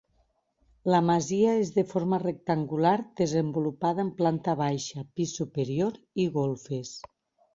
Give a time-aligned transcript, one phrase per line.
[0.91, 6.95] La masia és de forma rectangular desenvolupada en planta baixa, pis superior i golfes.